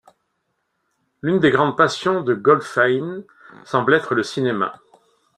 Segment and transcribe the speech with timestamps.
[1.21, 3.21] L'une des grandes passions de Goldfayn
[3.65, 4.79] semble être le cinéma.